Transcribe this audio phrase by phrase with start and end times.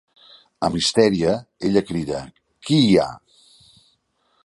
[0.67, 1.35] "Amb histèria"
[1.69, 2.25] ella crida
[2.71, 3.09] "Qui hi ha?